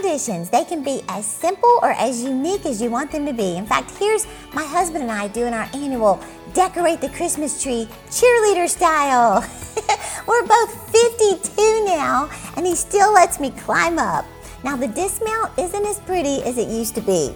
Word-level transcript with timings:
traditions, 0.00 0.48
they 0.50 0.64
can 0.64 0.82
be 0.82 1.02
as 1.08 1.26
simple 1.26 1.78
or 1.82 1.90
as 1.92 2.22
unique 2.22 2.64
as 2.66 2.80
you 2.80 2.90
want 2.90 3.10
them 3.10 3.26
to 3.26 3.32
be. 3.32 3.56
In 3.56 3.66
fact, 3.66 3.90
here's 3.98 4.26
my 4.52 4.62
husband 4.62 5.02
and 5.02 5.10
I 5.10 5.28
doing 5.28 5.52
our 5.52 5.68
annual 5.74 6.22
decorate 6.54 7.00
the 7.00 7.08
Christmas 7.10 7.62
tree 7.62 7.88
cheerleader 8.08 8.68
style. 8.68 9.40
We're 10.26 10.46
both 10.46 10.90
52 10.92 11.84
now, 11.84 12.30
and 12.56 12.64
he 12.64 12.74
still 12.74 13.12
lets 13.12 13.40
me 13.40 13.50
climb 13.50 13.98
up. 13.98 14.24
Now, 14.62 14.76
the 14.76 14.88
dismount 14.88 15.58
isn't 15.58 15.86
as 15.86 16.00
pretty 16.00 16.42
as 16.42 16.58
it 16.58 16.68
used 16.68 16.94
to 16.96 17.00
be. 17.00 17.34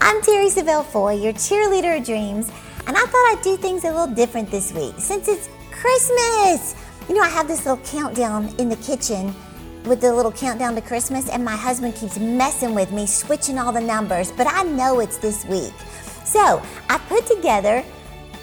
I'm 0.00 0.20
Terry 0.22 0.48
Savelle 0.48 0.84
Foy, 0.84 1.14
your 1.14 1.32
cheerleader 1.32 1.98
of 1.98 2.04
dreams, 2.04 2.50
and 2.86 2.96
I 2.96 3.00
thought 3.00 3.36
I'd 3.36 3.40
do 3.42 3.56
things 3.56 3.84
a 3.84 3.90
little 3.90 4.14
different 4.14 4.50
this 4.50 4.72
week 4.72 4.94
since 4.98 5.28
it's 5.28 5.48
Christmas. 5.70 6.74
You 7.08 7.14
know, 7.14 7.22
I 7.22 7.28
have 7.28 7.48
this 7.48 7.66
little 7.66 7.84
countdown 7.84 8.54
in 8.58 8.68
the 8.68 8.76
kitchen 8.76 9.34
with 9.84 10.00
the 10.00 10.12
little 10.12 10.32
countdown 10.32 10.74
to 10.74 10.80
Christmas, 10.80 11.28
and 11.28 11.44
my 11.44 11.56
husband 11.56 11.94
keeps 11.94 12.18
messing 12.18 12.74
with 12.74 12.92
me, 12.92 13.06
switching 13.06 13.58
all 13.58 13.72
the 13.72 13.80
numbers, 13.80 14.30
but 14.32 14.46
I 14.46 14.62
know 14.62 15.00
it's 15.00 15.18
this 15.18 15.44
week. 15.46 15.72
So 16.24 16.62
I 16.88 16.98
put 17.08 17.26
together 17.26 17.84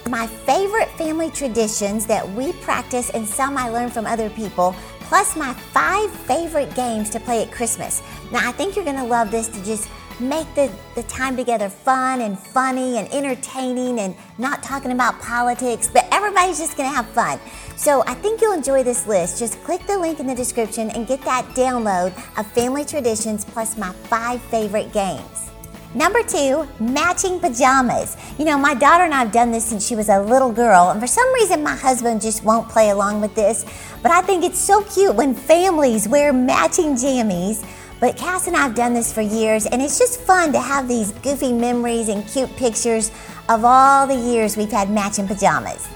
my 0.08 0.26
favorite 0.26 0.88
family 0.90 1.30
traditions 1.30 2.06
that 2.06 2.28
we 2.30 2.52
practice 2.54 3.10
and 3.10 3.26
some 3.26 3.56
I 3.56 3.68
learned 3.68 3.92
from 3.92 4.06
other 4.06 4.30
people, 4.30 4.74
plus 5.00 5.36
my 5.36 5.52
five 5.54 6.10
favorite 6.10 6.74
games 6.74 7.10
to 7.10 7.20
play 7.20 7.42
at 7.42 7.50
Christmas. 7.50 8.02
Now, 8.32 8.46
I 8.48 8.52
think 8.52 8.76
you're 8.76 8.84
gonna 8.84 9.06
love 9.06 9.30
this 9.30 9.48
to 9.48 9.64
just 9.64 9.88
make 10.20 10.52
the, 10.54 10.70
the 10.94 11.02
time 11.04 11.36
together 11.36 11.68
fun 11.68 12.20
and 12.20 12.38
funny 12.38 12.98
and 12.98 13.12
entertaining 13.12 14.00
and 14.00 14.14
not 14.38 14.62
talking 14.62 14.92
about 14.92 15.20
politics, 15.20 15.90
but 15.92 16.06
everybody's 16.12 16.58
just 16.58 16.76
gonna 16.76 16.88
have 16.88 17.06
fun. 17.08 17.38
So 17.76 18.02
I 18.06 18.14
think 18.14 18.40
you'll 18.40 18.54
enjoy 18.54 18.82
this 18.82 19.06
list. 19.06 19.38
Just 19.38 19.62
click 19.62 19.86
the 19.86 19.98
link 19.98 20.20
in 20.20 20.26
the 20.26 20.34
description 20.34 20.90
and 20.90 21.06
get 21.06 21.22
that 21.22 21.44
download 21.54 22.08
of 22.38 22.46
family 22.52 22.84
traditions 22.84 23.44
plus 23.44 23.76
my 23.76 23.92
five 23.92 24.42
favorite 24.42 24.92
games. 24.92 25.48
Number 25.94 26.22
two, 26.22 26.68
matching 26.78 27.40
pajamas. 27.40 28.16
You 28.38 28.44
know, 28.44 28.58
my 28.58 28.74
daughter 28.74 29.04
and 29.04 29.14
I 29.14 29.20
have 29.20 29.32
done 29.32 29.50
this 29.50 29.64
since 29.64 29.86
she 29.86 29.96
was 29.96 30.10
a 30.10 30.20
little 30.20 30.52
girl, 30.52 30.90
and 30.90 31.00
for 31.00 31.06
some 31.06 31.32
reason, 31.32 31.62
my 31.62 31.74
husband 31.74 32.20
just 32.20 32.44
won't 32.44 32.68
play 32.68 32.90
along 32.90 33.22
with 33.22 33.34
this. 33.34 33.64
But 34.02 34.12
I 34.12 34.20
think 34.20 34.44
it's 34.44 34.58
so 34.58 34.82
cute 34.82 35.14
when 35.14 35.34
families 35.34 36.06
wear 36.06 36.30
matching 36.32 36.94
jammies. 36.94 37.64
But 38.00 38.16
Cass 38.16 38.46
and 38.46 38.56
I 38.56 38.60
have 38.60 38.76
done 38.76 38.94
this 38.94 39.12
for 39.12 39.22
years, 39.22 39.66
and 39.66 39.82
it's 39.82 39.98
just 39.98 40.20
fun 40.20 40.52
to 40.52 40.60
have 40.60 40.86
these 40.86 41.10
goofy 41.12 41.52
memories 41.52 42.08
and 42.08 42.26
cute 42.28 42.54
pictures 42.56 43.10
of 43.48 43.64
all 43.64 44.06
the 44.06 44.14
years 44.14 44.56
we've 44.56 44.70
had 44.70 44.88
matching 44.88 45.26
pajamas. 45.26 45.88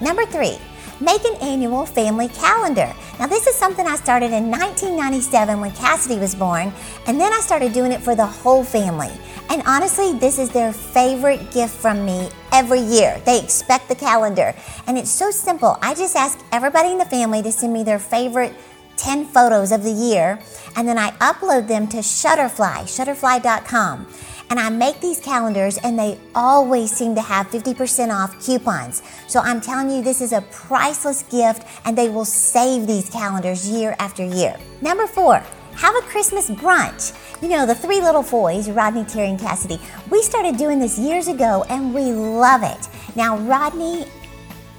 Number 0.00 0.24
three, 0.24 0.56
make 1.00 1.22
an 1.26 1.34
annual 1.42 1.84
family 1.84 2.28
calendar. 2.28 2.90
Now, 3.18 3.26
this 3.26 3.46
is 3.46 3.54
something 3.54 3.86
I 3.86 3.96
started 3.96 4.32
in 4.32 4.50
1997 4.50 5.60
when 5.60 5.72
Cassidy 5.72 6.18
was 6.18 6.34
born, 6.34 6.72
and 7.06 7.20
then 7.20 7.30
I 7.30 7.40
started 7.40 7.74
doing 7.74 7.92
it 7.92 8.00
for 8.00 8.14
the 8.14 8.24
whole 8.24 8.64
family. 8.64 9.10
And 9.50 9.62
honestly, 9.66 10.14
this 10.14 10.38
is 10.38 10.48
their 10.50 10.72
favorite 10.72 11.50
gift 11.50 11.74
from 11.74 12.06
me 12.06 12.30
every 12.52 12.80
year. 12.80 13.20
They 13.26 13.38
expect 13.38 13.88
the 13.88 13.96
calendar, 13.96 14.54
and 14.86 14.96
it's 14.96 15.10
so 15.10 15.30
simple. 15.30 15.76
I 15.82 15.94
just 15.94 16.16
ask 16.16 16.38
everybody 16.52 16.92
in 16.92 16.98
the 16.98 17.04
family 17.04 17.42
to 17.42 17.52
send 17.52 17.72
me 17.72 17.82
their 17.82 17.98
favorite 17.98 18.54
10 19.00 19.24
photos 19.26 19.72
of 19.72 19.82
the 19.82 19.90
year, 19.90 20.38
and 20.76 20.86
then 20.86 20.98
I 20.98 21.10
upload 21.12 21.66
them 21.66 21.88
to 21.88 21.98
Shutterfly, 21.98 22.84
shutterfly.com. 22.84 24.06
And 24.50 24.58
I 24.58 24.68
make 24.68 25.00
these 25.00 25.20
calendars, 25.20 25.78
and 25.78 25.98
they 25.98 26.18
always 26.34 26.90
seem 26.90 27.14
to 27.14 27.22
have 27.22 27.46
50% 27.48 28.12
off 28.12 28.44
coupons. 28.44 29.02
So 29.28 29.40
I'm 29.40 29.60
telling 29.60 29.90
you, 29.90 30.02
this 30.02 30.20
is 30.20 30.32
a 30.32 30.42
priceless 30.50 31.22
gift, 31.22 31.64
and 31.84 31.96
they 31.96 32.08
will 32.08 32.24
save 32.24 32.86
these 32.86 33.08
calendars 33.08 33.68
year 33.68 33.94
after 34.00 34.24
year. 34.24 34.58
Number 34.82 35.06
four, 35.06 35.42
have 35.76 35.94
a 35.94 36.02
Christmas 36.02 36.50
brunch. 36.50 37.16
You 37.40 37.48
know, 37.48 37.64
the 37.64 37.74
three 37.74 38.00
little 38.00 38.22
boys, 38.22 38.68
Rodney, 38.68 39.04
Terry, 39.04 39.30
and 39.30 39.38
Cassidy, 39.38 39.80
we 40.10 40.20
started 40.20 40.58
doing 40.58 40.78
this 40.78 40.98
years 40.98 41.26
ago 41.26 41.64
and 41.70 41.94
we 41.94 42.12
love 42.12 42.62
it. 42.62 42.88
Now, 43.16 43.38
Rodney 43.38 44.04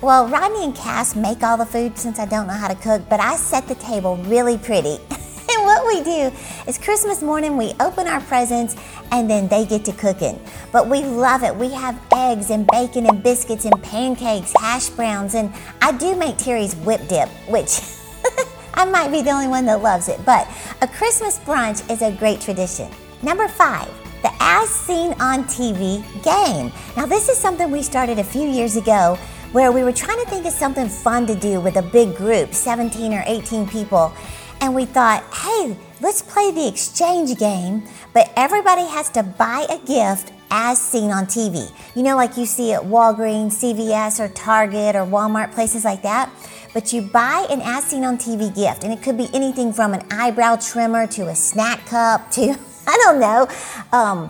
well, 0.01 0.27
Rodney 0.27 0.63
and 0.63 0.75
Cass 0.75 1.15
make 1.15 1.43
all 1.43 1.57
the 1.57 1.65
food 1.65 1.95
since 1.95 2.17
I 2.17 2.25
don't 2.25 2.47
know 2.47 2.53
how 2.53 2.67
to 2.67 2.75
cook, 2.75 3.03
but 3.07 3.19
I 3.19 3.35
set 3.35 3.67
the 3.67 3.75
table 3.75 4.17
really 4.17 4.57
pretty. 4.57 4.97
and 5.11 5.63
what 5.63 5.85
we 5.85 6.03
do 6.03 6.31
is 6.67 6.79
Christmas 6.79 7.21
morning 7.21 7.55
we 7.55 7.73
open 7.79 8.07
our 8.07 8.19
presents 8.21 8.75
and 9.11 9.29
then 9.29 9.47
they 9.47 9.63
get 9.63 9.85
to 9.85 9.91
cooking. 9.91 10.39
But 10.71 10.89
we 10.89 11.03
love 11.03 11.43
it. 11.43 11.55
We 11.55 11.69
have 11.69 12.01
eggs 12.15 12.49
and 12.49 12.65
bacon 12.65 13.05
and 13.05 13.21
biscuits 13.21 13.65
and 13.65 13.83
pancakes, 13.83 14.53
hash 14.59 14.89
browns, 14.89 15.35
and 15.35 15.53
I 15.83 15.91
do 15.91 16.15
make 16.15 16.37
Terry's 16.37 16.75
whip 16.77 17.07
dip, 17.07 17.29
which 17.47 17.79
I 18.73 18.85
might 18.85 19.11
be 19.11 19.21
the 19.21 19.29
only 19.29 19.47
one 19.47 19.67
that 19.67 19.83
loves 19.83 20.09
it. 20.09 20.25
But 20.25 20.47
a 20.81 20.87
Christmas 20.87 21.37
brunch 21.37 21.87
is 21.91 22.01
a 22.01 22.11
great 22.11 22.41
tradition. 22.41 22.89
Number 23.21 23.47
five, 23.47 23.87
the 24.23 24.31
As 24.39 24.67
Seen 24.67 25.13
on 25.21 25.43
TV 25.43 26.01
game. 26.23 26.71
Now, 26.97 27.05
this 27.05 27.29
is 27.29 27.37
something 27.37 27.69
we 27.69 27.83
started 27.83 28.17
a 28.17 28.23
few 28.23 28.47
years 28.47 28.77
ago 28.77 29.19
where 29.51 29.71
we 29.71 29.83
were 29.83 29.91
trying 29.91 30.17
to 30.23 30.29
think 30.29 30.45
of 30.45 30.53
something 30.53 30.87
fun 30.87 31.27
to 31.27 31.35
do 31.35 31.59
with 31.59 31.75
a 31.75 31.81
big 31.81 32.15
group, 32.15 32.53
17 32.53 33.13
or 33.13 33.23
18 33.25 33.67
people. 33.67 34.13
And 34.61 34.73
we 34.73 34.85
thought, 34.85 35.23
hey, 35.33 35.75
let's 35.99 36.21
play 36.21 36.51
the 36.51 36.67
exchange 36.67 37.37
game, 37.37 37.83
but 38.13 38.31
everybody 38.37 38.83
has 38.83 39.09
to 39.11 39.23
buy 39.23 39.65
a 39.69 39.77
gift 39.85 40.31
as 40.51 40.79
seen 40.79 41.11
on 41.11 41.25
TV. 41.25 41.69
You 41.95 42.03
know, 42.03 42.15
like 42.15 42.37
you 42.37 42.45
see 42.45 42.73
at 42.73 42.81
Walgreens, 42.81 43.53
CVS, 43.53 44.19
or 44.19 44.29
Target, 44.29 44.95
or 44.95 45.05
Walmart, 45.05 45.51
places 45.53 45.83
like 45.83 46.03
that. 46.03 46.29
But 46.73 46.93
you 46.93 47.01
buy 47.01 47.45
an 47.49 47.59
as 47.61 47.83
seen 47.85 48.05
on 48.05 48.17
TV 48.17 48.53
gift, 48.55 48.83
and 48.83 48.93
it 48.93 49.01
could 49.01 49.17
be 49.17 49.27
anything 49.33 49.73
from 49.73 49.93
an 49.93 50.05
eyebrow 50.11 50.55
trimmer 50.55 51.07
to 51.07 51.27
a 51.27 51.35
snack 51.35 51.85
cup 51.87 52.31
to, 52.31 52.55
I 52.87 52.97
don't 53.03 53.19
know, 53.19 53.47
um, 53.91 54.29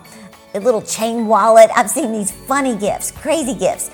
a 0.54 0.60
little 0.60 0.82
chain 0.82 1.28
wallet. 1.28 1.70
I've 1.76 1.90
seen 1.90 2.12
these 2.12 2.32
funny 2.32 2.76
gifts, 2.76 3.12
crazy 3.12 3.54
gifts. 3.54 3.92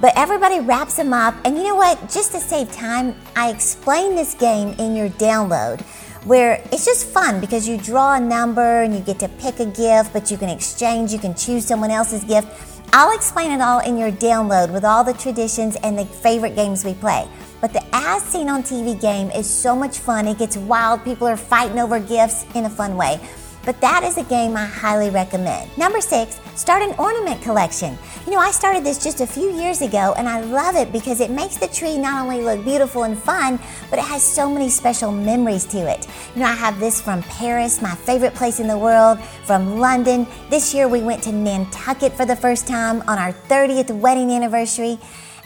But 0.00 0.12
everybody 0.16 0.60
wraps 0.60 0.96
them 0.96 1.12
up. 1.12 1.34
And 1.44 1.56
you 1.56 1.64
know 1.64 1.74
what? 1.74 2.00
Just 2.10 2.32
to 2.32 2.40
save 2.40 2.72
time, 2.72 3.14
I 3.34 3.50
explain 3.50 4.14
this 4.14 4.34
game 4.34 4.68
in 4.78 4.94
your 4.94 5.08
download 5.10 5.80
where 6.24 6.62
it's 6.72 6.84
just 6.84 7.06
fun 7.06 7.40
because 7.40 7.68
you 7.68 7.78
draw 7.78 8.16
a 8.16 8.20
number 8.20 8.82
and 8.82 8.94
you 8.94 9.00
get 9.00 9.18
to 9.20 9.28
pick 9.28 9.60
a 9.60 9.66
gift, 9.66 10.12
but 10.12 10.30
you 10.30 10.36
can 10.36 10.48
exchange, 10.48 11.12
you 11.12 11.18
can 11.18 11.34
choose 11.34 11.64
someone 11.64 11.90
else's 11.90 12.24
gift. 12.24 12.48
I'll 12.92 13.14
explain 13.14 13.50
it 13.50 13.60
all 13.60 13.80
in 13.80 13.98
your 13.98 14.10
download 14.10 14.72
with 14.72 14.84
all 14.84 15.04
the 15.04 15.12
traditions 15.12 15.76
and 15.82 15.98
the 15.98 16.04
favorite 16.04 16.54
games 16.54 16.84
we 16.84 16.94
play. 16.94 17.28
But 17.60 17.72
the 17.72 17.84
As 17.92 18.22
Seen 18.22 18.48
on 18.48 18.62
TV 18.62 18.98
game 19.00 19.30
is 19.30 19.48
so 19.48 19.74
much 19.74 19.98
fun. 19.98 20.26
It 20.26 20.38
gets 20.38 20.56
wild. 20.56 21.04
People 21.04 21.26
are 21.26 21.36
fighting 21.36 21.78
over 21.78 21.98
gifts 21.98 22.46
in 22.54 22.64
a 22.64 22.70
fun 22.70 22.96
way 22.96 23.20
but 23.68 23.82
that 23.82 24.02
is 24.02 24.16
a 24.16 24.24
game 24.24 24.56
I 24.56 24.64
highly 24.64 25.10
recommend. 25.10 25.76
Number 25.76 26.00
six, 26.00 26.40
start 26.54 26.82
an 26.82 26.94
ornament 26.98 27.42
collection. 27.42 27.98
You 28.24 28.32
know, 28.32 28.38
I 28.38 28.50
started 28.50 28.82
this 28.82 29.04
just 29.04 29.20
a 29.20 29.26
few 29.26 29.50
years 29.50 29.82
ago 29.82 30.14
and 30.16 30.26
I 30.26 30.40
love 30.40 30.74
it 30.74 30.90
because 30.90 31.20
it 31.20 31.30
makes 31.30 31.58
the 31.58 31.68
tree 31.68 31.98
not 31.98 32.22
only 32.22 32.40
look 32.40 32.64
beautiful 32.64 33.02
and 33.02 33.18
fun, 33.18 33.60
but 33.90 33.98
it 33.98 34.06
has 34.06 34.22
so 34.22 34.50
many 34.50 34.70
special 34.70 35.12
memories 35.12 35.66
to 35.66 35.80
it. 35.86 36.08
You 36.34 36.40
know, 36.40 36.46
I 36.46 36.54
have 36.54 36.80
this 36.80 36.98
from 36.98 37.22
Paris, 37.24 37.82
my 37.82 37.94
favorite 37.94 38.34
place 38.34 38.58
in 38.58 38.68
the 38.68 38.78
world, 38.78 39.20
from 39.44 39.78
London. 39.78 40.26
This 40.48 40.72
year 40.72 40.88
we 40.88 41.02
went 41.02 41.22
to 41.24 41.32
Nantucket 41.32 42.14
for 42.14 42.24
the 42.24 42.36
first 42.36 42.66
time 42.66 43.02
on 43.02 43.18
our 43.18 43.34
30th 43.34 43.90
wedding 43.90 44.30
anniversary. 44.30 44.98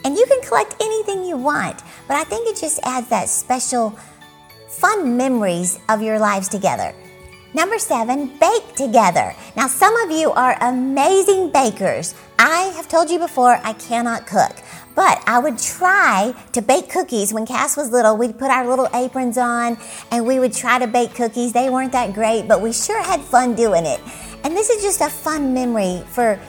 And 0.05 0.17
you 0.17 0.25
can 0.27 0.41
collect 0.43 0.77
anything 0.81 1.25
you 1.25 1.37
want, 1.37 1.83
but 2.07 2.17
I 2.17 2.23
think 2.23 2.47
it 2.47 2.57
just 2.57 2.79
adds 2.85 3.09
that 3.09 3.29
special 3.29 3.99
fun 4.69 5.17
memories 5.17 5.81
of 5.89 6.03
your 6.03 6.21
lives 6.21 6.49
together. 6.49 6.95
Number 7.55 7.79
seven, 7.79 8.29
bake 8.39 8.75
together. 8.77 9.35
Now, 9.57 9.67
some 9.67 9.95
of 9.97 10.11
you 10.11 10.33
are 10.33 10.57
amazing 10.63 11.51
bakers. 11.51 12.15
I 12.39 12.73
have 12.77 12.89
told 12.89 13.11
you 13.11 13.19
before 13.19 13.61
I 13.63 13.75
cannot 13.75 14.27
cook, 14.27 14.57
but 14.95 15.23
I 15.27 15.39
would 15.39 15.59
try 15.59 16.35
to 16.53 16.63
bake 16.63 16.89
cookies. 16.89 17.35
When 17.35 17.45
Cass 17.45 17.77
was 17.77 17.91
little, 17.91 18.17
we'd 18.17 18.39
put 18.39 18.51
our 18.51 18.67
little 18.67 18.89
aprons 18.95 19.37
on 19.37 19.77
and 20.11 20.27
we 20.27 20.39
would 20.39 20.55
try 20.55 20.79
to 20.79 20.87
bake 20.87 21.15
cookies. 21.15 21.53
They 21.53 21.69
weren't 21.69 21.93
that 21.93 22.15
great, 22.15 22.49
but 22.49 22.63
we 22.63 22.73
sure 22.73 23.03
had 23.03 23.21
fun 23.21 23.55
doing 23.55 23.85
it. 23.85 24.01
And 24.45 24.57
this 24.57 24.71
is 24.71 24.83
just 24.83 25.03
a 25.03 25.11
fun 25.11 25.53
memory 25.53 26.03
for 26.09 26.41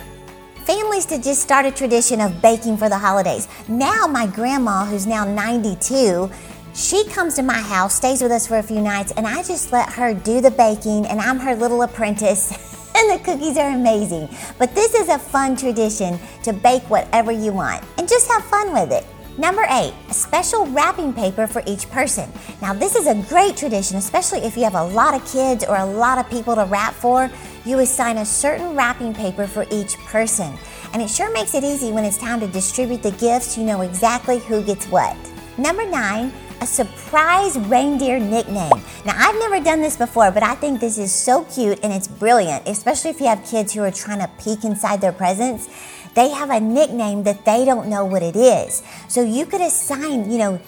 families 0.63 1.05
to 1.07 1.21
just 1.21 1.41
start 1.41 1.65
a 1.65 1.71
tradition 1.71 2.21
of 2.21 2.41
baking 2.41 2.77
for 2.77 2.87
the 2.87 2.97
holidays. 2.97 3.49
Now, 3.67 4.07
my 4.07 4.25
grandma, 4.25 4.85
who's 4.85 5.05
now 5.05 5.25
92, 5.25 6.31
she 6.73 7.05
comes 7.05 7.35
to 7.35 7.43
my 7.43 7.59
house, 7.59 7.95
stays 7.95 8.21
with 8.21 8.31
us 8.31 8.47
for 8.47 8.57
a 8.57 8.63
few 8.63 8.81
nights, 8.81 9.11
and 9.15 9.27
I 9.27 9.43
just 9.43 9.71
let 9.71 9.91
her 9.93 10.13
do 10.13 10.41
the 10.41 10.51
baking, 10.51 11.05
and 11.05 11.19
I'm 11.19 11.39
her 11.39 11.55
little 11.55 11.83
apprentice. 11.83 12.51
and 12.95 13.11
the 13.11 13.23
cookies 13.23 13.57
are 13.57 13.69
amazing. 13.69 14.29
But 14.57 14.73
this 14.73 14.93
is 14.93 15.09
a 15.09 15.19
fun 15.19 15.55
tradition 15.55 16.19
to 16.43 16.53
bake 16.53 16.83
whatever 16.89 17.31
you 17.31 17.53
want 17.53 17.83
and 17.97 18.07
just 18.07 18.29
have 18.31 18.43
fun 18.45 18.73
with 18.73 18.91
it. 18.91 19.05
Number 19.37 19.65
eight, 19.71 19.93
a 20.09 20.13
special 20.13 20.67
wrapping 20.67 21.11
paper 21.11 21.47
for 21.47 21.63
each 21.65 21.89
person. 21.89 22.31
Now, 22.61 22.73
this 22.73 22.95
is 22.95 23.07
a 23.07 23.15
great 23.27 23.57
tradition, 23.57 23.97
especially 23.97 24.39
if 24.39 24.55
you 24.55 24.63
have 24.63 24.75
a 24.75 24.83
lot 24.83 25.15
of 25.15 25.31
kids 25.31 25.63
or 25.63 25.75
a 25.75 25.85
lot 25.85 26.19
of 26.19 26.29
people 26.29 26.53
to 26.55 26.65
wrap 26.65 26.93
for. 26.93 27.31
You 27.65 27.79
assign 27.79 28.17
a 28.17 28.25
certain 28.25 28.75
wrapping 28.75 29.13
paper 29.13 29.47
for 29.47 29.65
each 29.71 29.97
person. 29.97 30.55
And 30.93 31.01
it 31.01 31.09
sure 31.09 31.31
makes 31.33 31.55
it 31.55 31.63
easy 31.63 31.91
when 31.91 32.05
it's 32.05 32.19
time 32.19 32.39
to 32.41 32.47
distribute 32.47 33.01
the 33.01 33.11
gifts. 33.11 33.57
You 33.57 33.63
know 33.63 33.81
exactly 33.81 34.37
who 34.37 34.61
gets 34.61 34.85
what. 34.87 35.17
Number 35.57 35.89
nine, 35.89 36.31
a 36.63 36.65
surprise 36.65 37.59
reindeer 37.59 38.19
nickname. 38.19 38.71
Now, 39.05 39.15
I've 39.17 39.35
never 39.35 39.59
done 39.59 39.81
this 39.81 39.97
before, 39.97 40.31
but 40.31 40.43
I 40.43 40.55
think 40.55 40.79
this 40.79 40.97
is 40.97 41.11
so 41.11 41.43
cute 41.43 41.77
and 41.83 41.91
it's 41.91 42.07
brilliant, 42.07 42.69
especially 42.69 43.09
if 43.09 43.19
you 43.19 43.27
have 43.27 43.45
kids 43.45 43.73
who 43.73 43.81
are 43.83 43.91
trying 43.91 44.19
to 44.19 44.29
peek 44.41 44.63
inside 44.63 45.01
their 45.01 45.11
presents. 45.11 45.67
They 46.15 46.29
have 46.29 46.49
a 46.49 46.61
nickname 46.61 47.23
that 47.23 47.43
they 47.43 47.65
don't 47.65 47.89
know 47.89 48.05
what 48.05 48.23
it 48.23 48.37
is. 48.37 48.81
So 49.09 49.21
you 49.21 49.45
could 49.45 49.59
assign, 49.59 50.31
you 50.31 50.37
know, 50.37 50.59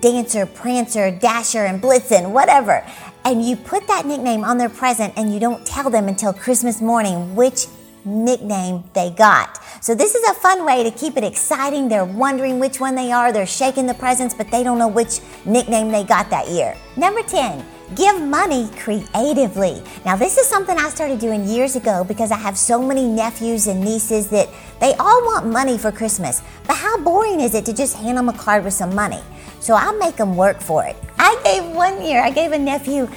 Dancer, 0.00 0.44
Prancer, 0.44 1.12
Dasher, 1.12 1.66
and 1.66 1.80
Blitzen, 1.80 2.32
whatever. 2.32 2.84
And 3.24 3.44
you 3.44 3.54
put 3.54 3.86
that 3.86 4.06
nickname 4.06 4.42
on 4.42 4.58
their 4.58 4.68
present 4.68 5.14
and 5.16 5.32
you 5.32 5.38
don't 5.38 5.64
tell 5.64 5.88
them 5.88 6.08
until 6.08 6.32
Christmas 6.32 6.82
morning 6.82 7.36
which 7.36 7.66
nickname 8.04 8.84
they 8.94 9.10
got. 9.10 9.60
So 9.80 9.94
this 9.94 10.14
is 10.14 10.28
a 10.28 10.34
fun 10.34 10.64
way 10.64 10.82
to 10.82 10.90
keep 10.90 11.16
it 11.16 11.24
exciting. 11.24 11.88
They're 11.88 12.04
wondering 12.04 12.58
which 12.58 12.80
one 12.80 12.94
they 12.94 13.12
are. 13.12 13.32
They're 13.32 13.46
shaking 13.46 13.86
the 13.86 13.94
presents, 13.94 14.34
but 14.34 14.50
they 14.50 14.62
don't 14.62 14.78
know 14.78 14.88
which 14.88 15.20
nickname 15.44 15.90
they 15.90 16.04
got 16.04 16.30
that 16.30 16.48
year. 16.48 16.76
Number 16.96 17.22
10, 17.22 17.64
give 17.94 18.20
money 18.20 18.68
creatively. 18.76 19.82
Now 20.04 20.16
this 20.16 20.38
is 20.38 20.46
something 20.46 20.76
I 20.78 20.88
started 20.88 21.18
doing 21.18 21.44
years 21.44 21.76
ago 21.76 22.04
because 22.04 22.30
I 22.30 22.36
have 22.36 22.56
so 22.56 22.80
many 22.80 23.06
nephews 23.06 23.66
and 23.66 23.80
nieces 23.80 24.28
that 24.28 24.48
they 24.80 24.94
all 24.94 25.24
want 25.24 25.46
money 25.46 25.78
for 25.78 25.92
Christmas. 25.92 26.42
But 26.66 26.76
how 26.76 26.98
boring 26.98 27.40
is 27.40 27.54
it 27.54 27.66
to 27.66 27.72
just 27.72 27.96
hand 27.96 28.18
them 28.18 28.28
a 28.28 28.32
card 28.32 28.64
with 28.64 28.74
some 28.74 28.94
money? 28.94 29.20
So 29.60 29.74
I'll 29.74 29.96
make 29.98 30.16
them 30.16 30.36
work 30.36 30.60
for 30.60 30.84
it. 30.84 30.96
I 31.18 31.40
gave 31.44 31.64
one 31.74 32.02
year, 32.02 32.22
I 32.22 32.30
gave 32.30 32.52
a 32.52 32.58
nephew 32.58 33.08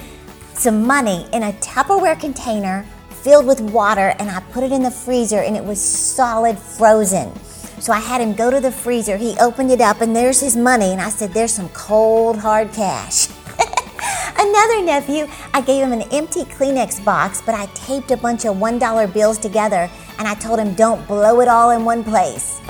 some 0.54 0.86
money 0.86 1.26
in 1.32 1.44
a 1.44 1.52
Tupperware 1.54 2.18
container 2.18 2.84
filled 3.22 3.46
with 3.46 3.60
water 3.60 4.14
and 4.18 4.30
I 4.30 4.40
put 4.52 4.64
it 4.64 4.72
in 4.72 4.82
the 4.82 4.90
freezer 4.90 5.40
and 5.40 5.56
it 5.56 5.64
was 5.64 5.80
solid 5.80 6.58
frozen. 6.58 7.34
So 7.80 7.92
I 7.92 8.00
had 8.00 8.20
him 8.20 8.34
go 8.34 8.50
to 8.50 8.60
the 8.60 8.72
freezer. 8.72 9.16
He 9.16 9.36
opened 9.38 9.70
it 9.70 9.80
up 9.80 10.00
and 10.00 10.14
there's 10.14 10.40
his 10.40 10.56
money. 10.56 10.92
And 10.92 11.00
I 11.00 11.10
said, 11.10 11.32
There's 11.32 11.52
some 11.52 11.68
cold, 11.70 12.38
hard 12.38 12.72
cash. 12.72 13.28
Another 14.38 14.82
nephew, 14.82 15.26
I 15.52 15.60
gave 15.60 15.84
him 15.84 15.92
an 15.92 16.02
empty 16.12 16.44
Kleenex 16.44 17.04
box, 17.04 17.42
but 17.44 17.54
I 17.54 17.66
taped 17.74 18.10
a 18.10 18.16
bunch 18.16 18.44
of 18.44 18.56
$1 18.56 19.12
bills 19.12 19.38
together 19.38 19.90
and 20.18 20.28
I 20.28 20.34
told 20.34 20.58
him, 20.58 20.74
Don't 20.74 21.06
blow 21.06 21.40
it 21.40 21.48
all 21.48 21.70
in 21.70 21.84
one 21.84 22.02
place. 22.02 22.60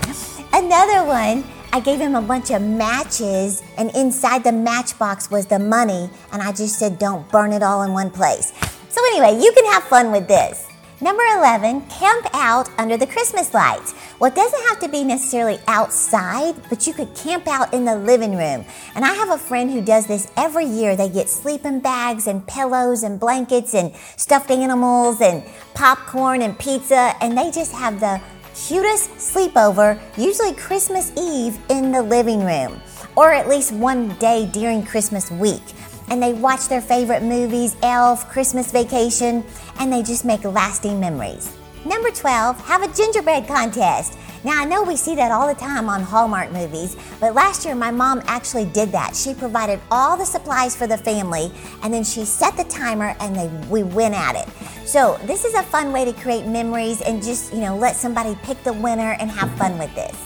Another 0.52 1.04
one, 1.06 1.44
I 1.70 1.80
gave 1.80 2.00
him 2.00 2.14
a 2.14 2.22
bunch 2.22 2.50
of 2.50 2.62
matches, 2.62 3.62
and 3.76 3.94
inside 3.94 4.42
the 4.42 4.52
matchbox 4.52 5.30
was 5.30 5.46
the 5.46 5.58
money, 5.58 6.08
and 6.32 6.42
I 6.42 6.50
just 6.50 6.78
said, 6.78 6.98
don't 6.98 7.28
burn 7.30 7.52
it 7.52 7.62
all 7.62 7.82
in 7.82 7.92
one 7.92 8.10
place. 8.10 8.52
So, 8.98 9.04
anyway, 9.12 9.40
you 9.40 9.52
can 9.52 9.64
have 9.66 9.84
fun 9.84 10.10
with 10.10 10.26
this. 10.26 10.66
Number 11.00 11.22
11, 11.22 11.82
camp 11.82 12.26
out 12.32 12.68
under 12.78 12.96
the 12.96 13.06
Christmas 13.06 13.54
lights. 13.54 13.94
Well, 14.18 14.32
it 14.32 14.34
doesn't 14.34 14.66
have 14.66 14.80
to 14.80 14.88
be 14.88 15.04
necessarily 15.04 15.60
outside, 15.68 16.56
but 16.68 16.84
you 16.84 16.92
could 16.92 17.14
camp 17.14 17.46
out 17.46 17.72
in 17.72 17.84
the 17.84 17.94
living 17.94 18.32
room. 18.36 18.64
And 18.96 19.04
I 19.04 19.14
have 19.14 19.30
a 19.30 19.38
friend 19.38 19.70
who 19.70 19.82
does 19.82 20.08
this 20.08 20.32
every 20.36 20.64
year. 20.64 20.96
They 20.96 21.08
get 21.08 21.28
sleeping 21.28 21.78
bags 21.78 22.26
and 22.26 22.44
pillows 22.48 23.04
and 23.04 23.20
blankets 23.20 23.72
and 23.72 23.94
stuffed 24.16 24.50
animals 24.50 25.20
and 25.20 25.44
popcorn 25.74 26.42
and 26.42 26.58
pizza, 26.58 27.14
and 27.20 27.38
they 27.38 27.52
just 27.52 27.70
have 27.70 28.00
the 28.00 28.20
cutest 28.66 29.10
sleepover, 29.10 30.00
usually 30.16 30.54
Christmas 30.54 31.12
Eve, 31.16 31.56
in 31.68 31.92
the 31.92 32.02
living 32.02 32.44
room, 32.44 32.80
or 33.16 33.32
at 33.32 33.48
least 33.48 33.72
one 33.72 34.08
day 34.16 34.48
during 34.52 34.84
Christmas 34.84 35.30
week. 35.30 35.62
And 36.10 36.22
they 36.22 36.32
watch 36.32 36.68
their 36.68 36.80
favorite 36.80 37.22
movies, 37.22 37.76
Elf, 37.82 38.28
Christmas 38.28 38.72
Vacation, 38.72 39.44
and 39.78 39.92
they 39.92 40.02
just 40.02 40.24
make 40.24 40.44
lasting 40.44 40.98
memories. 40.98 41.54
Number 41.84 42.10
12, 42.10 42.60
have 42.66 42.82
a 42.82 42.94
gingerbread 42.94 43.46
contest. 43.46 44.18
Now, 44.44 44.60
I 44.60 44.64
know 44.64 44.82
we 44.82 44.96
see 44.96 45.14
that 45.16 45.32
all 45.32 45.48
the 45.48 45.58
time 45.58 45.88
on 45.88 46.00
Hallmark 46.00 46.52
movies, 46.52 46.96
but 47.18 47.34
last 47.34 47.64
year 47.64 47.74
my 47.74 47.90
mom 47.90 48.22
actually 48.26 48.66
did 48.66 48.92
that. 48.92 49.16
She 49.16 49.34
provided 49.34 49.80
all 49.90 50.16
the 50.16 50.24
supplies 50.24 50.76
for 50.76 50.86
the 50.86 50.96
family, 50.96 51.50
and 51.82 51.92
then 51.92 52.04
she 52.04 52.24
set 52.24 52.56
the 52.56 52.64
timer 52.64 53.16
and 53.20 53.34
they, 53.34 53.48
we 53.68 53.82
went 53.82 54.14
at 54.14 54.36
it. 54.36 54.48
So, 54.86 55.18
this 55.24 55.44
is 55.44 55.54
a 55.54 55.62
fun 55.62 55.92
way 55.92 56.04
to 56.04 56.12
create 56.12 56.46
memories 56.46 57.00
and 57.00 57.22
just, 57.22 57.52
you 57.52 57.60
know, 57.60 57.76
let 57.76 57.96
somebody 57.96 58.36
pick 58.42 58.62
the 58.62 58.72
winner 58.72 59.16
and 59.18 59.30
have 59.30 59.50
fun 59.58 59.76
with 59.76 59.92
this. 59.94 60.16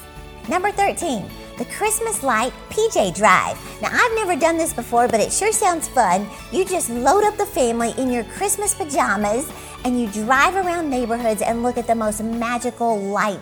Number 0.48 0.70
13, 0.70 1.24
the 1.58 1.64
Christmas 1.66 2.22
Light 2.22 2.52
PJ 2.70 3.14
Drive. 3.14 3.58
Now, 3.82 3.90
I've 3.92 4.14
never 4.14 4.36
done 4.36 4.56
this 4.56 4.72
before, 4.72 5.08
but 5.08 5.20
it 5.20 5.32
sure 5.32 5.52
sounds 5.52 5.88
fun. 5.88 6.26
You 6.50 6.64
just 6.64 6.90
load 6.90 7.24
up 7.24 7.36
the 7.36 7.46
family 7.46 7.92
in 7.98 8.10
your 8.10 8.24
Christmas 8.24 8.74
pajamas 8.74 9.50
and 9.84 10.00
you 10.00 10.08
drive 10.08 10.54
around 10.54 10.88
neighborhoods 10.88 11.42
and 11.42 11.62
look 11.62 11.76
at 11.76 11.86
the 11.86 11.94
most 11.94 12.22
magical 12.22 12.98
light 12.98 13.40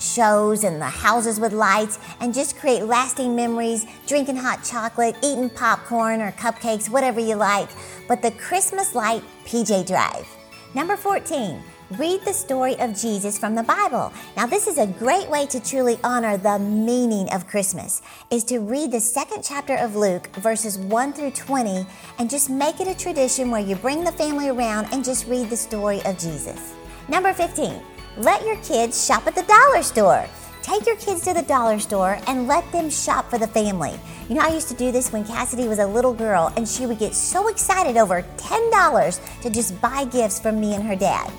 shows 0.00 0.64
and 0.64 0.80
the 0.80 0.86
houses 0.86 1.38
with 1.38 1.52
lights 1.52 1.98
and 2.20 2.34
just 2.34 2.56
create 2.56 2.84
lasting 2.84 3.34
memories, 3.36 3.86
drinking 4.06 4.36
hot 4.36 4.64
chocolate, 4.64 5.16
eating 5.22 5.48
popcorn 5.50 6.20
or 6.20 6.32
cupcakes, 6.32 6.88
whatever 6.88 7.20
you 7.20 7.36
like. 7.36 7.68
But 8.08 8.22
the 8.22 8.32
Christmas 8.32 8.94
light 8.94 9.22
PJ 9.44 9.86
Drive. 9.86 10.28
Number 10.74 10.96
14, 10.96 11.62
read 11.92 12.20
the 12.24 12.32
story 12.32 12.78
of 12.80 12.96
Jesus 12.96 13.38
from 13.38 13.54
the 13.54 13.62
Bible. 13.62 14.12
Now, 14.36 14.46
this 14.46 14.66
is 14.66 14.78
a 14.78 14.86
great 14.86 15.28
way 15.28 15.46
to 15.46 15.60
truly 15.60 15.98
honor 16.02 16.36
the 16.36 16.58
meaning 16.58 17.30
of 17.32 17.46
Christmas, 17.46 18.02
is 18.30 18.42
to 18.44 18.60
read 18.60 18.90
the 18.90 19.00
second 19.00 19.42
chapter 19.42 19.76
of 19.76 19.94
Luke, 19.94 20.28
verses 20.36 20.78
1 20.78 21.12
through 21.12 21.32
20, 21.32 21.86
and 22.18 22.30
just 22.30 22.48
make 22.48 22.80
it 22.80 22.88
a 22.88 22.96
tradition 22.96 23.50
where 23.50 23.60
you 23.60 23.76
bring 23.76 24.02
the 24.02 24.12
family 24.12 24.48
around 24.48 24.88
and 24.92 25.04
just 25.04 25.28
read 25.28 25.50
the 25.50 25.56
story 25.56 26.02
of 26.04 26.18
Jesus. 26.18 26.74
Number 27.08 27.32
15, 27.34 27.80
let 28.16 28.44
your 28.44 28.56
kids 28.56 29.04
shop 29.04 29.26
at 29.26 29.34
the 29.34 29.42
dollar 29.42 29.82
store. 29.82 30.26
Take 30.62 30.86
your 30.86 30.96
kids 30.96 31.20
to 31.24 31.34
the 31.34 31.42
dollar 31.42 31.78
store 31.78 32.18
and 32.26 32.48
let 32.48 32.70
them 32.72 32.88
shop 32.88 33.28
for 33.28 33.36
the 33.36 33.46
family. 33.46 34.00
You 34.30 34.36
know, 34.36 34.40
I 34.40 34.54
used 34.54 34.68
to 34.68 34.74
do 34.74 34.90
this 34.90 35.12
when 35.12 35.22
Cassidy 35.26 35.68
was 35.68 35.78
a 35.78 35.86
little 35.86 36.14
girl, 36.14 36.50
and 36.56 36.66
she 36.66 36.86
would 36.86 36.98
get 36.98 37.14
so 37.14 37.48
excited 37.48 37.98
over 37.98 38.22
$10 38.38 39.42
to 39.42 39.50
just 39.50 39.78
buy 39.82 40.06
gifts 40.06 40.40
from 40.40 40.58
me 40.58 40.74
and 40.74 40.82
her 40.82 40.96
dad. 40.96 41.30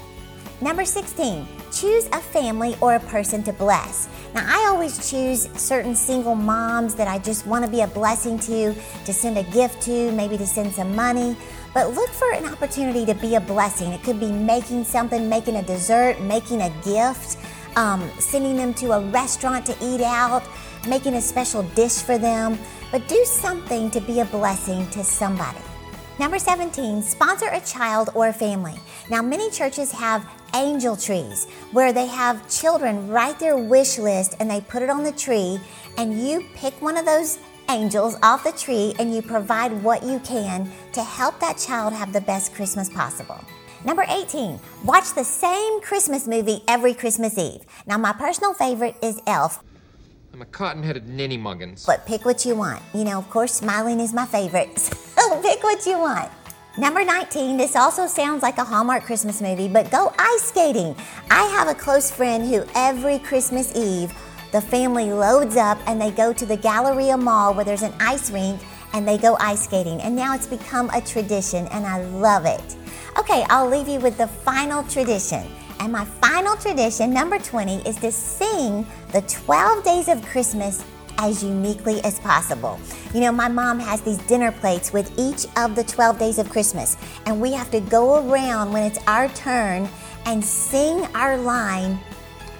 Number 0.61 0.85
16, 0.85 1.45
choose 1.73 2.05
a 2.13 2.19
family 2.19 2.77
or 2.79 2.95
a 2.95 2.99
person 3.01 3.43
to 3.43 3.51
bless. 3.51 4.07
Now, 4.33 4.45
I 4.47 4.67
always 4.67 5.09
choose 5.09 5.49
certain 5.59 5.93
single 5.93 6.33
moms 6.33 6.95
that 6.95 7.09
I 7.09 7.19
just 7.19 7.45
want 7.45 7.65
to 7.65 7.71
be 7.71 7.81
a 7.81 7.87
blessing 7.87 8.39
to, 8.39 8.73
to 8.73 9.13
send 9.13 9.37
a 9.37 9.43
gift 9.43 9.81
to, 9.83 10.13
maybe 10.13 10.37
to 10.37 10.47
send 10.47 10.71
some 10.71 10.95
money. 10.95 11.35
But 11.73 11.93
look 11.93 12.09
for 12.09 12.31
an 12.31 12.45
opportunity 12.45 13.05
to 13.05 13.13
be 13.15 13.35
a 13.35 13.41
blessing. 13.41 13.91
It 13.91 14.01
could 14.03 14.17
be 14.17 14.31
making 14.31 14.85
something, 14.85 15.27
making 15.27 15.57
a 15.57 15.63
dessert, 15.63 16.21
making 16.21 16.61
a 16.61 16.69
gift, 16.85 17.37
um, 17.75 18.09
sending 18.17 18.55
them 18.55 18.73
to 18.75 18.93
a 18.93 19.01
restaurant 19.09 19.65
to 19.65 19.75
eat 19.81 19.99
out, 19.99 20.43
making 20.87 21.15
a 21.15 21.21
special 21.21 21.63
dish 21.75 21.97
for 21.97 22.17
them. 22.17 22.57
But 22.93 23.09
do 23.09 23.25
something 23.25 23.91
to 23.91 23.99
be 23.99 24.21
a 24.21 24.25
blessing 24.25 24.89
to 24.91 25.03
somebody. 25.03 25.59
Number 26.17 26.39
17, 26.39 27.01
sponsor 27.01 27.49
a 27.51 27.59
child 27.59 28.09
or 28.15 28.29
a 28.29 28.33
family. 28.33 28.75
Now, 29.09 29.21
many 29.21 29.51
churches 29.51 29.91
have 29.91 30.25
angel 30.55 30.95
trees 30.95 31.45
where 31.71 31.93
they 31.93 32.07
have 32.07 32.49
children 32.49 33.07
write 33.09 33.39
their 33.39 33.57
wish 33.57 33.97
list 33.99 34.35
and 34.39 34.49
they 34.49 34.61
put 34.61 34.81
it 34.81 34.89
on 34.89 35.03
the 35.03 35.11
tree, 35.11 35.59
and 35.97 36.25
you 36.25 36.47
pick 36.55 36.73
one 36.81 36.97
of 36.97 37.05
those 37.05 37.37
angels 37.69 38.15
off 38.23 38.43
the 38.43 38.51
tree 38.51 38.93
and 38.99 39.13
you 39.13 39.21
provide 39.21 39.71
what 39.83 40.03
you 40.03 40.19
can 40.19 40.71
to 40.93 41.03
help 41.03 41.39
that 41.39 41.57
child 41.57 41.93
have 41.93 42.13
the 42.13 42.21
best 42.21 42.53
Christmas 42.53 42.89
possible. 42.89 43.39
Number 43.83 44.05
18, 44.09 44.59
watch 44.83 45.13
the 45.13 45.23
same 45.23 45.81
Christmas 45.81 46.27
movie 46.27 46.63
every 46.67 46.93
Christmas 46.93 47.37
Eve. 47.37 47.61
Now, 47.85 47.97
my 47.97 48.13
personal 48.13 48.53
favorite 48.53 48.95
is 49.03 49.21
Elf. 49.27 49.63
I'm 50.33 50.41
a 50.41 50.45
cotton 50.45 50.83
headed 50.83 51.07
ninny 51.07 51.37
muggins. 51.37 51.85
But 51.85 52.05
pick 52.05 52.25
what 52.25 52.45
you 52.45 52.55
want. 52.55 52.81
You 52.93 53.03
know, 53.03 53.19
of 53.19 53.29
course, 53.29 53.53
smiling 53.53 53.99
is 53.99 54.13
my 54.13 54.25
favorite. 54.25 54.91
So 55.25 55.41
pick 55.41 55.63
what 55.63 55.83
you 55.87 55.97
want. 55.97 56.29
Number 56.77 57.05
19, 57.05 57.55
this 57.55 57.77
also 57.77 58.05
sounds 58.05 58.43
like 58.43 58.57
a 58.57 58.63
Hallmark 58.65 59.05
Christmas 59.05 59.41
movie, 59.41 59.69
but 59.69 59.89
go 59.91 60.13
ice 60.19 60.41
skating. 60.41 60.93
I 61.31 61.43
have 61.43 61.69
a 61.69 61.73
close 61.73 62.11
friend 62.11 62.45
who 62.45 62.65
every 62.75 63.17
Christmas 63.19 63.73
Eve 63.73 64.13
the 64.51 64.59
family 64.59 65.05
loads 65.05 65.55
up 65.55 65.77
and 65.87 66.01
they 66.01 66.11
go 66.11 66.33
to 66.33 66.45
the 66.45 66.57
Galleria 66.57 67.15
Mall 67.15 67.53
where 67.53 67.63
there's 67.63 67.81
an 67.81 67.93
ice 68.01 68.29
rink 68.29 68.59
and 68.91 69.07
they 69.07 69.17
go 69.17 69.37
ice 69.39 69.63
skating. 69.63 70.01
And 70.01 70.17
now 70.17 70.35
it's 70.35 70.47
become 70.47 70.89
a 70.89 70.99
tradition 70.99 71.65
and 71.67 71.85
I 71.85 72.03
love 72.03 72.45
it. 72.45 72.75
Okay, 73.17 73.45
I'll 73.49 73.69
leave 73.69 73.87
you 73.87 74.01
with 74.01 74.17
the 74.17 74.27
final 74.27 74.83
tradition. 74.83 75.47
And 75.79 75.93
my 75.93 76.03
final 76.03 76.57
tradition, 76.57 77.13
number 77.13 77.39
20, 77.39 77.87
is 77.87 77.95
to 77.97 78.11
sing 78.11 78.85
the 79.13 79.21
12 79.21 79.83
days 79.85 80.09
of 80.09 80.21
Christmas 80.25 80.83
as 81.17 81.43
uniquely 81.43 82.03
as 82.03 82.19
possible. 82.19 82.79
You 83.13 83.21
know, 83.21 83.31
my 83.31 83.47
mom 83.47 83.79
has 83.79 84.01
these 84.01 84.17
dinner 84.19 84.51
plates 84.51 84.93
with 84.93 85.11
each 85.17 85.45
of 85.57 85.75
the 85.75 85.83
12 85.83 86.19
days 86.19 86.39
of 86.39 86.49
Christmas, 86.49 86.97
and 87.25 87.39
we 87.39 87.51
have 87.53 87.71
to 87.71 87.79
go 87.79 88.27
around 88.29 88.71
when 88.71 88.83
it's 88.83 88.99
our 89.07 89.29
turn 89.29 89.89
and 90.25 90.43
sing 90.43 91.05
our 91.15 91.37
line 91.37 91.99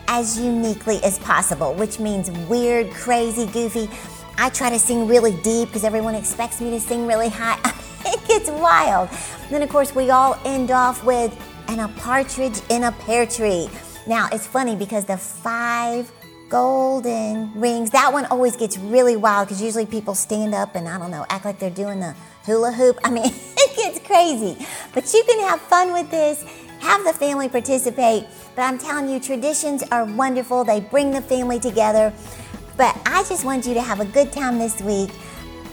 as 0.08 0.40
uniquely 0.40 1.04
as 1.04 1.18
possible, 1.20 1.74
which 1.74 2.00
means 2.00 2.30
weird, 2.48 2.92
crazy, 2.92 3.46
goofy. 3.48 3.90
I 4.38 4.50
try 4.50 4.70
to 4.70 4.80
sing 4.80 5.08
really 5.08 5.36
deep 5.42 5.70
because 5.70 5.84
everyone 5.84 6.16
expects 6.16 6.62
me 6.62 6.70
to 6.72 6.80
sing 6.80 7.08
really 7.08 7.30
high. 7.30 7.60
it 8.06 8.28
gets 8.28 8.50
wild. 8.50 9.10
And 9.10 9.50
then, 9.50 9.62
of 9.62 9.70
course, 9.70 9.96
we 9.96 10.10
all 10.10 10.38
end 10.46 10.72
off 10.72 11.04
with 11.04 11.36
and 11.68 11.82
a 11.82 11.88
partridge 12.00 12.60
in 12.70 12.84
a 12.84 12.92
pear 12.92 13.26
tree. 13.26 13.70
Now, 14.08 14.30
it's 14.32 14.46
funny 14.46 14.76
because 14.76 15.06
the 15.06 15.18
five 15.18 16.12
golden 16.50 17.52
rings. 17.60 17.90
That 17.92 18.14
one 18.14 18.26
always 18.26 18.56
gets 18.56 18.78
really 18.78 19.16
wild 19.16 19.48
because 19.48 19.62
usually 19.62 19.86
people 19.86 20.16
stand 20.16 20.54
up 20.54 20.76
and 20.76 20.88
I 20.88 20.98
don't 20.98 21.12
know, 21.12 21.26
act 21.30 21.46
like 21.46 21.60
they're 21.60 21.70
doing 21.70 22.00
the 22.00 22.16
hula 22.46 22.72
hoop. 22.72 23.00
I 23.04 23.12
mean, 23.12 23.26
it 23.58 23.76
gets 23.76 24.06
crazy. 24.06 24.66
But 24.94 25.12
you 25.14 25.24
can 25.28 25.40
have 25.48 25.62
fun 25.62 25.94
with 25.94 26.10
this, 26.12 26.44
have 26.80 27.04
the 27.04 27.14
family 27.14 27.50
participate. 27.50 28.26
But 28.56 28.64
I'm 28.64 28.78
telling 28.78 29.10
you, 29.10 29.20
traditions 29.20 29.84
are 29.92 30.06
wonderful, 30.06 30.64
they 30.64 30.80
bring 30.80 31.12
the 31.12 31.22
family 31.22 31.60
together. 31.60 32.14
But 32.78 32.98
I 33.06 33.24
just 33.24 33.46
want 33.46 33.66
you 33.66 33.74
to 33.74 33.82
have 33.82 34.00
a 34.00 34.06
good 34.06 34.32
time 34.32 34.58
this 34.58 34.82
week. 34.82 35.12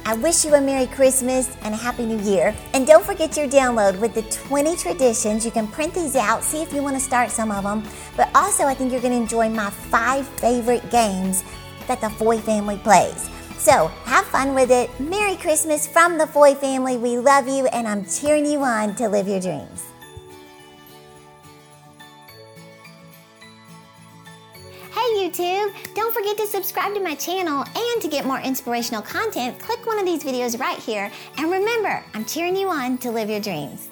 I 0.04 0.14
wish 0.14 0.44
you 0.44 0.52
a 0.54 0.60
Merry 0.60 0.88
Christmas 0.88 1.56
and 1.62 1.72
a 1.72 1.76
Happy 1.76 2.04
New 2.04 2.18
Year. 2.28 2.52
And 2.74 2.84
don't 2.84 3.04
forget 3.04 3.36
your 3.36 3.46
download 3.46 4.00
with 4.00 4.14
the 4.14 4.22
20 4.22 4.74
traditions. 4.74 5.44
You 5.44 5.52
can 5.52 5.68
print 5.68 5.94
these 5.94 6.16
out, 6.16 6.42
see 6.42 6.60
if 6.60 6.72
you 6.72 6.82
want 6.82 6.96
to 6.96 7.00
start 7.00 7.30
some 7.30 7.52
of 7.52 7.62
them. 7.62 7.84
But 8.16 8.28
also, 8.34 8.64
I 8.64 8.74
think 8.74 8.90
you're 8.90 9.00
going 9.00 9.12
to 9.12 9.20
enjoy 9.20 9.48
my 9.48 9.70
five 9.70 10.26
favorite 10.26 10.90
games 10.90 11.44
that 11.86 12.00
the 12.00 12.10
Foy 12.10 12.38
family 12.38 12.78
plays. 12.78 13.30
So 13.58 13.86
have 14.04 14.26
fun 14.26 14.56
with 14.56 14.72
it. 14.72 14.90
Merry 14.98 15.36
Christmas 15.36 15.86
from 15.86 16.18
the 16.18 16.26
Foy 16.26 16.56
family. 16.56 16.96
We 16.96 17.16
love 17.16 17.46
you, 17.46 17.68
and 17.68 17.86
I'm 17.86 18.04
cheering 18.04 18.44
you 18.44 18.60
on 18.64 18.96
to 18.96 19.08
live 19.08 19.28
your 19.28 19.40
dreams. 19.40 19.91
YouTube! 25.12 25.94
Don't 25.94 26.12
forget 26.12 26.36
to 26.38 26.46
subscribe 26.46 26.94
to 26.94 27.00
my 27.00 27.14
channel 27.14 27.64
and 27.64 28.02
to 28.02 28.08
get 28.08 28.26
more 28.26 28.40
inspirational 28.40 29.02
content, 29.02 29.58
click 29.60 29.86
one 29.86 29.98
of 29.98 30.04
these 30.04 30.24
videos 30.24 30.58
right 30.58 30.78
here. 30.78 31.10
And 31.38 31.50
remember, 31.50 32.02
I'm 32.14 32.24
cheering 32.24 32.56
you 32.56 32.68
on 32.68 32.98
to 32.98 33.10
live 33.10 33.30
your 33.30 33.40
dreams. 33.40 33.91